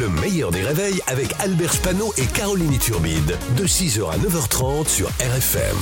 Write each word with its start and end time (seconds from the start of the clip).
Le 0.00 0.08
meilleur 0.08 0.50
des 0.50 0.62
réveils 0.62 1.00
avec 1.06 1.28
Albert 1.38 1.72
Spano 1.72 2.12
et 2.16 2.26
Caroline 2.26 2.76
Turbide. 2.78 3.38
De 3.56 3.64
6h 3.64 4.10
à 4.10 4.18
9h30 4.18 4.88
sur 4.88 5.06
RFM. 5.20 5.76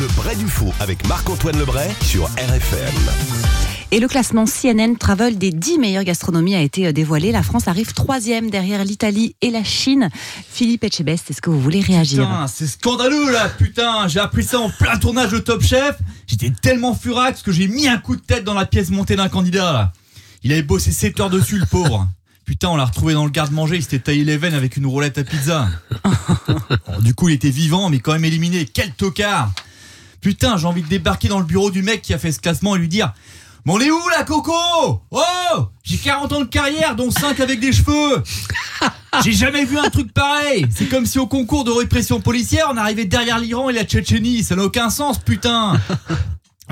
Le 0.00 0.06
Bray 0.16 0.36
du 0.36 0.46
Faux 0.46 0.72
avec 0.80 1.06
Marc-Antoine 1.06 1.58
Lebray 1.58 1.90
sur 2.02 2.24
RFM. 2.24 2.94
Et 3.90 4.00
le 4.00 4.08
classement 4.08 4.46
CNN 4.46 4.94
Travel 4.96 5.36
des 5.36 5.50
10 5.50 5.78
meilleures 5.78 6.04
gastronomies 6.04 6.54
a 6.54 6.62
été 6.62 6.86
euh, 6.86 6.92
dévoilé. 6.92 7.30
La 7.30 7.42
France 7.42 7.68
arrive 7.68 7.92
troisième 7.92 8.48
derrière 8.48 8.82
l'Italie 8.82 9.34
et 9.42 9.50
la 9.50 9.64
Chine. 9.64 10.08
Philippe 10.50 10.84
Etchebest, 10.84 11.30
est-ce 11.30 11.42
que 11.42 11.50
vous 11.50 11.60
voulez 11.60 11.80
réagir 11.80 12.24
Putain, 12.24 12.46
c'est 12.46 12.68
scandaleux 12.68 13.32
là, 13.32 13.50
putain, 13.50 14.08
j'ai 14.08 14.20
appris 14.20 14.44
ça 14.44 14.60
en 14.60 14.70
plein 14.70 14.96
tournage 14.96 15.32
de 15.32 15.40
Top 15.40 15.62
Chef. 15.62 15.98
J'étais 16.26 16.50
tellement 16.62 16.94
furax 16.94 17.42
que 17.42 17.52
j'ai 17.52 17.68
mis 17.68 17.86
un 17.86 17.98
coup 17.98 18.16
de 18.16 18.22
tête 18.22 18.44
dans 18.44 18.54
la 18.54 18.64
pièce 18.64 18.88
montée 18.90 19.16
d'un 19.16 19.28
candidat 19.28 19.72
là. 19.72 19.92
Il 20.42 20.52
avait 20.52 20.62
bossé 20.62 20.90
7 20.90 21.20
heures 21.20 21.30
dessus 21.30 21.58
le 21.58 21.66
pauvre. 21.66 22.08
Putain, 22.46 22.68
on 22.70 22.76
l'a 22.76 22.86
retrouvé 22.86 23.14
dans 23.14 23.24
le 23.24 23.30
garde-manger, 23.30 23.76
il 23.76 23.82
s'était 23.82 23.98
taillé 23.98 24.24
les 24.24 24.36
veines 24.36 24.54
avec 24.54 24.76
une 24.76 24.86
roulette 24.86 25.18
à 25.18 25.24
pizza. 25.24 25.68
Du 27.00 27.14
coup, 27.14 27.28
il 27.28 27.34
était 27.34 27.50
vivant 27.50 27.88
mais 27.88 28.00
quand 28.00 28.12
même 28.12 28.24
éliminé. 28.24 28.66
Quel 28.66 28.92
tocard 28.92 29.52
Putain, 30.20 30.56
j'ai 30.56 30.66
envie 30.66 30.82
de 30.82 30.88
débarquer 30.88 31.28
dans 31.28 31.38
le 31.38 31.44
bureau 31.44 31.70
du 31.70 31.82
mec 31.82 32.02
qui 32.02 32.12
a 32.12 32.18
fait 32.18 32.32
ce 32.32 32.40
classement 32.40 32.76
et 32.76 32.78
lui 32.78 32.88
dire 32.88 33.12
Mais 33.64 33.72
on 33.72 33.80
est 33.80 33.90
où 33.90 34.08
là, 34.10 34.24
Coco? 34.24 34.52
Oh 35.10 35.68
J'ai 35.82 35.96
40 35.96 36.32
ans 36.32 36.40
de 36.40 36.46
carrière, 36.46 36.96
dont 36.96 37.10
5 37.10 37.40
avec 37.40 37.60
des 37.60 37.72
cheveux 37.72 38.22
J'ai 39.24 39.32
jamais 39.32 39.64
vu 39.64 39.78
un 39.78 39.88
truc 39.90 40.12
pareil 40.12 40.66
C'est 40.74 40.86
comme 40.86 41.06
si 41.06 41.18
au 41.18 41.26
concours 41.26 41.64
de 41.64 41.70
répression 41.70 42.20
policière, 42.20 42.68
on 42.72 42.76
arrivait 42.76 43.06
derrière 43.06 43.38
l'Iran 43.38 43.70
et 43.70 43.72
la 43.72 43.84
Tchétchénie. 43.84 44.42
Ça 44.42 44.56
n'a 44.56 44.64
aucun 44.64 44.90
sens, 44.90 45.18
putain 45.18 45.80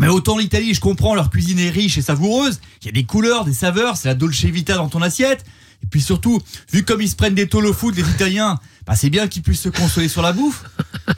mais 0.00 0.08
autant 0.08 0.38
l'Italie, 0.38 0.74
je 0.74 0.80
comprends, 0.80 1.14
leur 1.14 1.30
cuisine 1.30 1.58
est 1.58 1.70
riche 1.70 1.98
et 1.98 2.02
savoureuse. 2.02 2.60
Il 2.82 2.86
y 2.86 2.88
a 2.88 2.92
des 2.92 3.04
couleurs, 3.04 3.44
des 3.44 3.52
saveurs, 3.54 3.96
c'est 3.96 4.08
la 4.08 4.14
Dolce 4.14 4.44
Vita 4.44 4.74
dans 4.76 4.88
ton 4.88 5.02
assiette. 5.02 5.44
Et 5.82 5.86
puis 5.86 6.00
surtout, 6.02 6.40
vu 6.72 6.84
comme 6.84 7.00
ils 7.00 7.08
se 7.08 7.14
prennent 7.14 7.36
des 7.36 7.46
tôles 7.48 7.66
au 7.66 7.72
foot, 7.72 7.94
les 7.96 8.02
Italiens, 8.02 8.58
bah 8.84 8.94
c'est 8.96 9.10
bien 9.10 9.28
qu'ils 9.28 9.42
puissent 9.42 9.60
se 9.60 9.68
consoler 9.68 10.08
sur 10.08 10.22
la 10.22 10.32
bouffe. 10.32 10.64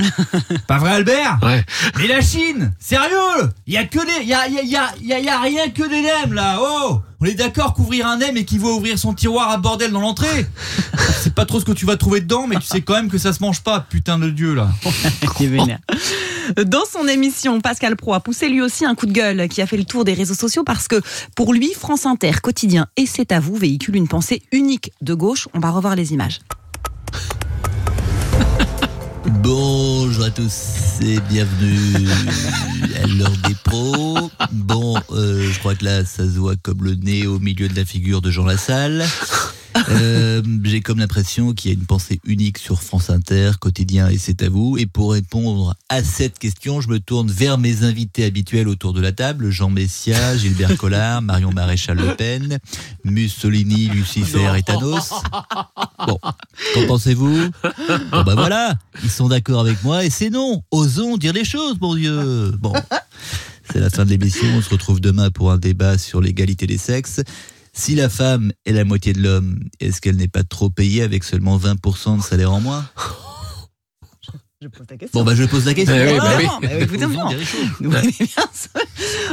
Pas 0.67 0.77
vrai, 0.77 0.91
Albert? 0.93 1.39
Ouais. 1.43 1.65
Mais 1.97 2.07
la 2.07 2.21
Chine, 2.21 2.73
sérieux? 2.79 3.49
Il 3.67 3.73
y 3.73 3.79
a 3.79 3.85
que 3.87 3.99
des, 3.99 4.23
il 4.23 4.29
y 4.29 4.35
a, 4.35 4.47
il 4.49 4.55
y 4.55 4.59
a, 4.59 4.63
il 4.63 4.69
y 4.71 4.77
a, 4.77 4.91
y 5.01 5.13
a- 5.15 5.19
y 5.21 5.29
a 5.31 5.41
rien 5.41 5.71
que 5.71 5.89
des 5.89 6.03
nems 6.03 6.35
là. 6.35 6.59
Oh, 6.61 7.01
on 7.21 7.25
est 7.25 7.35
d'accord 7.35 7.73
qu'ouvrir 7.73 8.07
un 8.07 8.19
nem 8.19 8.37
équivaut 8.37 8.69
à 8.69 8.77
ouvrir 8.77 8.99
son 8.99 9.15
tiroir 9.15 9.49
à 9.51 9.57
bordel 9.57 9.93
dans 9.93 10.01
l'entrée? 10.01 10.47
C'est 11.23 11.35
pas 11.35 11.47
trop 11.47 11.59
ce 11.59 11.65
que 11.65 11.73
tu 11.73 11.87
vas 11.87 11.97
trouver 11.97 12.21
dedans, 12.21 12.47
mais 12.47 12.57
tu 12.57 12.67
sais 12.67 12.83
quand 12.83 12.95
même 12.95 13.09
que 13.11 13.19
ça 13.19 13.33
se 13.33 13.41
mange 13.43 13.61
pas, 13.63 13.81
putain 13.81 14.19
de 14.19 14.29
dieu 14.29 14.55
là. 14.55 14.69
Dans 16.57 16.85
son 16.91 17.07
émission, 17.07 17.61
Pascal 17.61 17.97
Pro 17.97 18.15
a 18.15 18.21
poussé 18.21 18.49
lui 18.49 18.61
aussi 18.61 18.85
un 18.85 18.95
coup 18.95 19.07
de 19.07 19.13
gueule 19.13 19.49
qui 19.49 19.63
a 19.63 19.67
fait 19.67 19.77
le 19.77 19.85
tour 19.85 20.05
des 20.05 20.15
réseaux 20.15 20.35
sociaux 20.35 20.65
parce 20.65 20.89
que 20.89 21.01
pour 21.37 21.53
lui, 21.53 21.73
France 21.73 22.07
Inter, 22.07 22.33
quotidien 22.43 22.87
et 22.97 23.07
c'est 23.07 23.31
à 23.33 23.41
vous 23.41 23.55
véhicule 23.55 23.97
une 23.97 24.09
pensée 24.09 24.43
unique 24.51 24.93
de 25.01 25.15
gauche. 25.15 25.49
On 25.55 25.61
va 25.61 25.71
revoir 25.71 25.95
les 25.95 26.13
images. 26.13 26.41
Bonjour 29.43 30.25
à 30.25 30.31
tous 30.31 30.99
et 31.03 31.19
bienvenue 31.29 32.09
à 33.03 33.07
l'heure 33.07 33.37
des 33.47 33.55
pros. 33.63 34.31
Bon, 34.51 34.97
euh, 35.13 35.49
je 35.51 35.59
crois 35.59 35.75
que 35.75 35.85
là, 35.85 36.05
ça 36.05 36.25
se 36.25 36.39
voit 36.39 36.57
comme 36.57 36.83
le 36.83 36.95
nez 36.95 37.27
au 37.27 37.39
milieu 37.39 37.69
de 37.69 37.77
la 37.77 37.85
figure 37.85 38.23
de 38.23 38.31
Jean 38.31 38.45
Lassalle. 38.45 39.05
Euh, 39.91 40.43
J'ai 40.65 40.81
comme 40.81 40.99
l'impression 40.99 41.53
qu'il 41.53 41.71
y 41.71 41.75
a 41.75 41.77
une 41.77 41.87
pensée 41.87 42.21
unique 42.25 42.59
sur 42.59 42.83
France 42.83 43.11
Inter, 43.11 43.53
quotidien 43.61 44.09
et 44.09 44.19
c'est 44.19 44.43
à 44.43 44.49
vous. 44.49 44.79
Et 44.79 44.87
pour 44.87 45.13
répondre 45.13 45.75
à 45.89 46.03
cette 46.05 46.39
question, 46.39 46.81
je 46.81 46.89
me 46.89 47.01
tourne 47.01 47.31
vers 47.31 47.59
mes 47.59 47.83
invités 47.83 48.25
habituels 48.25 48.69
autour 48.69 48.93
de 48.93 49.01
la 49.01 49.13
table 49.13 49.51
Jean 49.51 49.71
Messia, 49.71 50.37
Gilbert 50.37 50.77
Collard, 50.77 51.23
Marion 51.31 51.51
Maréchal 51.53 51.99
Le 51.99 52.15
Pen, 52.15 52.59
Mussolini, 53.05 53.89
Lucifer 53.89 54.53
et 54.57 54.63
Thanos. 54.63 55.11
Bon, 56.07 56.19
qu'en 56.75 56.87
pensez-vous? 56.87 57.51
Bon 58.13 58.23
bah 58.23 58.35
voilà, 58.35 58.77
ils 59.03 59.11
sont 59.11 59.29
d'accord 59.29 59.61
avec 59.61 59.83
moi 59.83 60.05
et 60.05 60.11
c'est 60.11 60.31
non. 60.31 60.63
Osons 60.71 61.17
dire 61.17 61.33
les 61.33 61.45
choses, 61.45 61.77
mon 61.81 61.95
Dieu. 61.95 62.53
Bon, 62.61 62.73
c'est 63.73 63.81
la 63.81 63.91
fin 63.91 64.05
de 64.05 64.11
l'émission. 64.11 64.47
On 64.57 64.63
se 64.63 64.71
retrouve 64.71 65.01
demain 65.01 65.31
pour 65.31 65.51
un 65.51 65.59
débat 65.59 65.99
sur 65.99 66.21
l'égalité 66.21 66.67
des 66.67 66.79
sexes. 66.79 67.21
Si 67.81 67.95
la 67.95 68.11
femme 68.11 68.53
est 68.67 68.73
la 68.73 68.85
moitié 68.85 69.15
de 69.15 69.23
l'homme, 69.23 69.59
est-ce 69.81 70.03
qu'elle 70.03 70.17
n'est 70.17 70.29
pas 70.29 70.43
trop 70.43 70.69
payée 70.69 71.01
avec 71.01 71.25
seulement 71.25 71.57
20% 71.57 72.19
de 72.19 72.23
salaire 72.23 72.53
en 72.53 72.61
moins? 72.61 72.85
Je 74.61 74.69
pose 74.69 74.87
la 74.91 74.99
question. 74.99 75.19
Bon 75.19 75.25
bah 75.25 75.35
je 75.35 75.45
pose 75.45 75.65
la 75.65 75.73
question. 75.73 75.97
Eh 75.97 76.13
oui, 76.13 76.19
bah 76.19 76.37
oui. 76.37 76.99
Bien 76.99 77.09
ça 78.53 78.81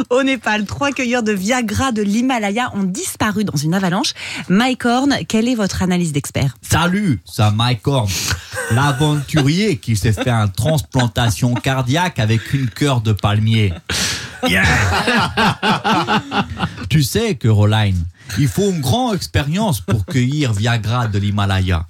Au 0.09 0.23
Népal, 0.23 0.63
trois 0.63 0.93
cueilleurs 0.93 1.23
de 1.23 1.33
Viagra 1.33 1.91
de 1.91 2.01
l'Himalaya 2.01 2.71
ont 2.73 2.83
disparu 2.83 3.43
dans 3.43 3.57
une 3.57 3.73
avalanche. 3.73 4.13
Mike 4.47 4.85
Horn, 4.85 5.17
quelle 5.27 5.49
est 5.49 5.55
votre 5.55 5.83
analyse 5.83 6.13
d'expert? 6.13 6.55
Salut, 6.61 7.19
c'est 7.25 7.51
Mike 7.51 7.85
Horn, 7.85 8.09
l'aventurier 8.71 9.75
qui 9.75 9.97
s'est 9.97 10.13
fait 10.13 10.29
une 10.29 10.53
transplantation 10.53 11.53
cardiaque 11.53 12.19
avec 12.19 12.53
une 12.53 12.69
cœur 12.69 13.01
de 13.01 13.11
palmier. 13.11 13.73
Yeah 14.47 14.63
tu 16.89 17.03
sais, 17.03 17.35
Caroline, 17.35 18.05
il 18.37 18.47
faut 18.47 18.69
une 18.69 18.81
grande 18.81 19.15
expérience 19.15 19.81
pour 19.81 20.05
cueillir 20.05 20.53
Viagra 20.53 21.07
de 21.07 21.19
l'Himalaya. 21.19 21.85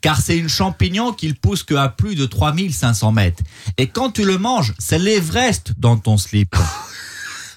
Car 0.00 0.20
c'est 0.20 0.36
une 0.36 0.48
champignon 0.48 1.12
qu'il 1.12 1.34
pousse 1.36 1.62
que 1.62 1.74
à 1.74 1.88
plus 1.88 2.14
de 2.14 2.26
3500 2.26 3.12
mètres. 3.12 3.42
Et 3.78 3.86
quand 3.86 4.10
tu 4.10 4.24
le 4.24 4.38
manges, 4.38 4.74
c'est 4.78 4.98
l'Everest 4.98 5.74
dans 5.78 5.96
ton 5.96 6.16
slip. 6.16 6.56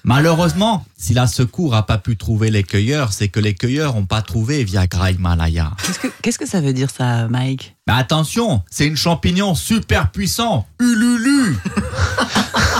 Malheureusement, 0.08 0.86
si 0.96 1.14
la 1.14 1.26
secours 1.26 1.74
a 1.74 1.84
pas 1.84 1.98
pu 1.98 2.16
trouver 2.16 2.52
les 2.52 2.62
cueilleurs, 2.62 3.12
c'est 3.12 3.26
que 3.26 3.40
les 3.40 3.54
cueilleurs 3.54 3.96
ont 3.96 4.06
pas 4.06 4.22
trouvé 4.22 4.62
Viagra 4.62 5.10
Himalaya. 5.10 5.72
Qu'est-ce 5.84 5.98
que, 5.98 6.06
qu'est-ce 6.22 6.38
que 6.38 6.46
ça 6.46 6.60
veut 6.60 6.72
dire 6.72 6.90
ça, 6.96 7.26
Mike? 7.26 7.74
Mais 7.88 7.94
attention, 7.94 8.62
c'est 8.70 8.86
une 8.86 8.96
champignon 8.96 9.56
super 9.56 10.12
puissant. 10.12 10.64
Ululu 10.78 11.56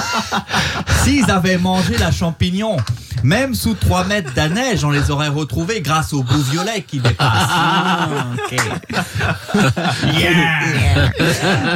S'ils 1.02 1.28
avaient 1.28 1.58
mangé 1.58 1.98
la 1.98 2.12
champignon, 2.12 2.76
même 3.26 3.54
sous 3.54 3.74
3 3.74 4.04
mètres 4.04 4.32
de 4.34 4.54
neige, 4.54 4.84
on 4.84 4.90
les 4.90 5.10
aurait 5.10 5.28
retrouvés 5.28 5.80
grâce 5.80 6.12
au 6.12 6.22
bout 6.22 6.40
violet 6.42 6.84
qui 6.86 7.00
dépasse. 7.00 7.26
Ah, 7.28 8.08
ok. 8.34 8.56
Yeah 10.20 11.10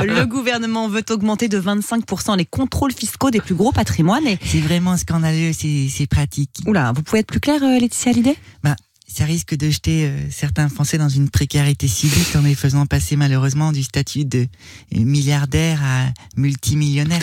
Le 0.05 0.25
gouvernement 0.27 0.89
veut 0.89 1.05
augmenter 1.11 1.49
de 1.49 1.61
25% 1.61 2.37
les 2.37 2.45
contrôles 2.45 2.93
fiscaux 2.93 3.31
des 3.31 3.41
plus 3.41 3.57
gros 3.57 3.73
patrimoines. 3.73 4.27
Et... 4.29 4.39
C'est 4.45 4.61
vraiment 4.61 4.97
scandaleux, 4.97 5.53
c'est 5.53 5.89
c'est 5.91 6.07
pratique. 6.07 6.51
Oula, 6.67 6.93
vous 6.95 7.03
pouvez 7.03 7.21
être 7.21 7.27
plus 7.27 7.41
clair, 7.41 7.61
euh, 7.63 7.81
Laetitia 7.81 8.13
Hallyday? 8.13 8.37
Bah, 8.63 8.77
ça 9.09 9.25
risque 9.25 9.57
de 9.57 9.71
jeter 9.71 10.07
euh, 10.07 10.31
certains 10.31 10.69
Français 10.69 10.99
dans 10.99 11.09
une 11.09 11.31
précarité 11.31 11.89
civique 11.89 12.37
en 12.37 12.43
les 12.43 12.55
faisant 12.55 12.87
passer 12.87 13.17
malheureusement 13.17 13.73
du 13.73 13.83
statut 13.83 14.25
de 14.25 14.47
euh, 14.95 15.01
milliardaire 15.01 15.81
à 15.83 16.07
multimillionnaire. 16.37 17.23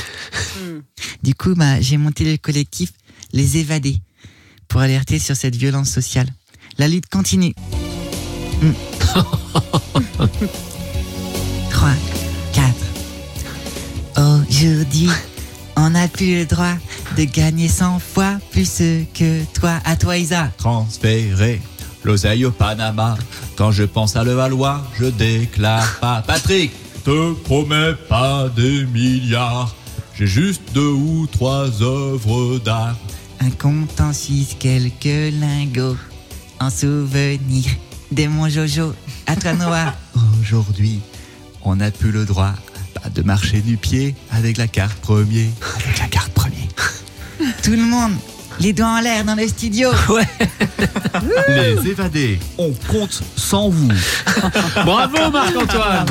Du 1.23 1.33
coup, 1.33 1.55
bah, 1.55 1.79
j'ai 1.79 1.95
monté 1.95 2.29
le 2.29 2.38
collectif 2.38 2.91
Les 3.31 3.57
Évadés 3.57 4.01
pour 4.77 4.83
alerter 4.83 5.17
sur 5.17 5.35
cette 5.35 5.55
violence 5.55 5.89
sociale. 5.89 6.27
La 6.77 6.88
lutte 6.88 7.09
continue. 7.09 7.55
Hmm. 8.61 8.73
3, 11.71 11.89
4. 12.53 12.75
Aujourd'hui, 14.17 15.09
on 15.77 15.89
n'a 15.89 16.07
plus 16.07 16.35
le 16.35 16.45
droit 16.45 16.75
de 17.17 17.23
gagner 17.23 17.69
100 17.69 17.97
fois 17.97 18.38
plus 18.51 18.69
que 19.15 19.43
toi. 19.59 19.79
À 19.83 19.95
toi, 19.95 20.15
Isa. 20.15 20.51
Transférer 20.59 21.59
l'oseille 22.03 22.45
au 22.45 22.51
Panama. 22.51 23.17
Quand 23.55 23.71
je 23.71 23.81
pense 23.81 24.15
à 24.15 24.23
le 24.23 24.33
Valois, 24.33 24.83
je 24.99 25.05
déclare 25.05 25.97
pas. 25.99 26.21
Patrick, 26.21 26.71
te 27.03 27.33
promets 27.33 27.95
pas 28.07 28.47
des 28.55 28.85
milliards. 28.85 29.75
J'ai 30.13 30.27
juste 30.27 30.61
deux 30.75 30.91
ou 30.91 31.25
trois 31.25 31.81
œuvres 31.81 32.59
d'art. 32.59 32.95
Un 33.40 33.50
compte 33.52 34.00
en 34.02 34.14
Suisse, 34.14 34.56
quelques 34.59 35.34
lingots. 35.34 35.98
En 36.59 36.70
souvenir 36.70 37.66
de 38.12 38.28
mon 38.28 38.50
Jojo. 38.50 38.94
À 39.28 39.36
toi, 39.36 39.54
Noah. 39.54 39.94
Aujourd'hui, 40.42 41.01
on 41.63 41.75
n'a 41.75 41.92
plus 41.92 42.12
le 42.12 42.25
droit 42.25 42.54
bah, 42.95 43.10
de 43.10 43.22
marcher 43.22 43.62
du 43.62 43.78
pied 43.78 44.16
avec 44.31 44.57
la 44.57 44.68
carte 44.68 44.98
premier. 45.00 45.50
Avec 45.84 46.00
la 46.00 46.07
carte 46.07 46.31
premier. 46.34 46.68
Tout 47.63 47.72
le 47.72 47.84
monde, 47.84 48.13
les 48.60 48.74
doigts 48.74 48.98
en 48.98 49.01
l'air 49.01 49.24
dans 49.24 49.36
le 49.36 49.48
studio. 49.48 49.90
Les 51.48 51.88
évadés, 51.88 52.40
on 52.57 52.72
compte 52.90 53.22
sans 53.36 53.69
vous. 53.69 53.92
Bravo 54.86 55.31
Marc-Antoine 55.31 56.06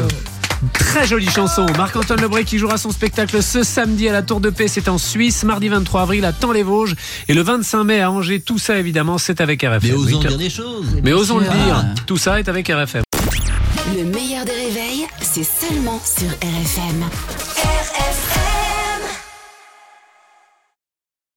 Très 0.72 1.06
jolie 1.06 1.28
chanson. 1.28 1.66
Marc-Antoine 1.76 2.20
Lebré 2.20 2.44
qui 2.44 2.58
jouera 2.58 2.78
son 2.78 2.90
spectacle 2.90 3.42
ce 3.42 3.62
samedi 3.62 4.08
à 4.08 4.12
la 4.12 4.22
Tour 4.22 4.40
de 4.40 4.50
Paix, 4.50 4.68
c'est 4.68 4.88
en 4.88 4.98
Suisse. 4.98 5.44
Mardi 5.44 5.68
23 5.68 6.02
avril 6.02 6.24
à 6.24 6.32
Temps-les-Vosges. 6.32 6.94
Et 7.28 7.34
le 7.34 7.42
25 7.42 7.84
mai 7.84 8.00
à 8.00 8.10
Angers. 8.10 8.40
Tout 8.40 8.58
ça, 8.58 8.78
évidemment, 8.78 9.18
c'est 9.18 9.40
avec 9.40 9.62
RFM. 9.62 9.80
Mais 9.82 9.92
osons 9.92 10.18
Oui, 10.18 10.26
dire 10.26 10.38
des 10.38 10.50
choses. 10.50 10.86
Mais 11.02 11.12
osons 11.12 11.38
le 11.38 11.44
dire. 11.44 11.84
Tout 12.06 12.16
ça 12.16 12.38
est 12.38 12.48
avec 12.48 12.68
RFM. 12.68 13.02
Le 13.96 14.04
meilleur 14.04 14.44
des 14.44 14.52
réveils, 14.52 15.06
c'est 15.20 15.44
seulement 15.44 16.00
sur 16.04 16.28
RFM. 16.28 17.04